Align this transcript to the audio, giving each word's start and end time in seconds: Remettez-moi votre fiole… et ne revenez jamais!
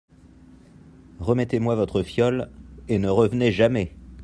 Remettez-moi 1.19 1.75
votre 1.75 2.01
fiole… 2.01 2.49
et 2.87 2.97
ne 2.97 3.07
revenez 3.07 3.51
jamais! 3.51 3.93